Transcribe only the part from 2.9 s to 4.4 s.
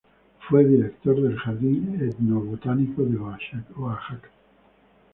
de Oaxaca.